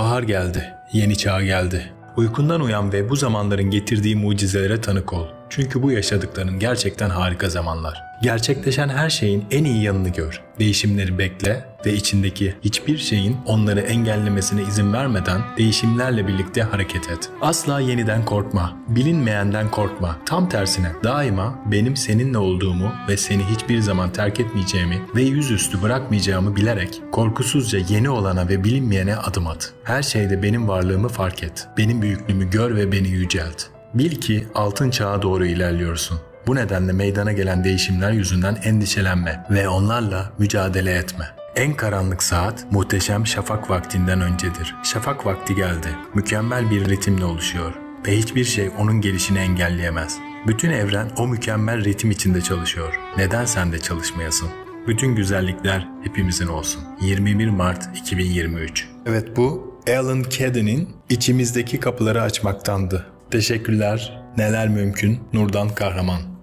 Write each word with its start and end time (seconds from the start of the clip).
Bahar 0.00 0.22
geldi, 0.22 0.74
yeni 0.92 1.18
çağ 1.18 1.42
geldi. 1.42 1.92
Uykundan 2.16 2.60
uyan 2.60 2.92
ve 2.92 3.08
bu 3.10 3.16
zamanların 3.16 3.70
getirdiği 3.70 4.16
mucizelere 4.16 4.80
tanık 4.80 5.12
ol. 5.12 5.26
Çünkü 5.50 5.82
bu 5.82 5.92
yaşadıkların 5.92 6.58
gerçekten 6.58 7.10
harika 7.10 7.48
zamanlar. 7.48 8.02
Gerçekleşen 8.22 8.88
her 8.88 9.10
şeyin 9.10 9.44
en 9.50 9.64
iyi 9.64 9.82
yanını 9.82 10.08
gör. 10.08 10.42
Değişimleri 10.58 11.18
bekle 11.18 11.64
ve 11.86 11.94
içindeki 11.94 12.54
hiçbir 12.64 12.98
şeyin 12.98 13.36
onları 13.46 13.80
engellemesine 13.80 14.62
izin 14.62 14.92
vermeden 14.92 15.40
değişimlerle 15.58 16.26
birlikte 16.26 16.62
hareket 16.62 17.10
et. 17.10 17.30
Asla 17.40 17.80
yeniden 17.80 18.24
korkma. 18.24 18.76
Bilinmeyenden 18.88 19.70
korkma. 19.70 20.16
Tam 20.26 20.48
tersine 20.48 20.92
daima 21.04 21.58
benim 21.66 21.96
seninle 21.96 22.38
olduğumu 22.38 22.92
ve 23.08 23.16
seni 23.16 23.44
hiçbir 23.44 23.80
zaman 23.80 24.12
terk 24.12 24.40
etmeyeceğimi 24.40 25.02
ve 25.14 25.22
yüzüstü 25.22 25.82
bırakmayacağımı 25.82 26.56
bilerek 26.56 27.02
korkusuzca 27.12 27.78
yeni 27.88 28.10
olana 28.10 28.48
ve 28.48 28.64
bilinmeyene 28.64 29.16
adım 29.16 29.46
at. 29.46 29.72
Her 29.84 30.02
şeyde 30.02 30.42
benim 30.42 30.68
varlığımı 30.68 31.08
fark 31.08 31.42
et. 31.42 31.68
Benim 31.78 32.02
büyüklüğümü 32.02 32.50
gör 32.50 32.76
ve 32.76 32.92
beni 32.92 33.08
yücelt. 33.08 33.79
Bil 33.94 34.10
ki 34.10 34.46
altın 34.54 34.90
çağa 34.90 35.22
doğru 35.22 35.46
ilerliyorsun. 35.46 36.20
Bu 36.46 36.54
nedenle 36.54 36.92
meydana 36.92 37.32
gelen 37.32 37.64
değişimler 37.64 38.12
yüzünden 38.12 38.58
endişelenme 38.64 39.46
ve 39.50 39.68
onlarla 39.68 40.32
mücadele 40.38 40.94
etme. 40.94 41.30
En 41.56 41.74
karanlık 41.74 42.22
saat 42.22 42.66
muhteşem 42.72 43.26
şafak 43.26 43.70
vaktinden 43.70 44.20
öncedir. 44.20 44.74
Şafak 44.82 45.26
vakti 45.26 45.54
geldi. 45.54 45.88
Mükemmel 46.14 46.70
bir 46.70 46.88
ritimle 46.88 47.24
oluşuyor 47.24 47.72
ve 48.06 48.16
hiçbir 48.16 48.44
şey 48.44 48.70
onun 48.78 49.00
gelişini 49.00 49.38
engelleyemez. 49.38 50.18
Bütün 50.46 50.70
evren 50.70 51.10
o 51.16 51.28
mükemmel 51.28 51.84
ritim 51.84 52.10
içinde 52.10 52.40
çalışıyor. 52.40 53.00
Neden 53.16 53.44
sen 53.44 53.72
de 53.72 53.78
çalışmayasın? 53.78 54.48
Bütün 54.86 55.14
güzellikler 55.14 55.88
hepimizin 56.02 56.46
olsun. 56.46 56.82
21 57.00 57.48
Mart 57.48 57.96
2023 57.96 58.88
Evet 59.06 59.36
bu 59.36 59.80
Alan 59.98 60.24
Cadden'in 60.30 60.88
içimizdeki 61.08 61.80
kapıları 61.80 62.22
açmaktandı. 62.22 63.06
Teşekkürler. 63.30 64.22
Neler 64.36 64.68
mümkün? 64.68 65.20
Nurdan 65.32 65.68
Kahraman 65.68 66.39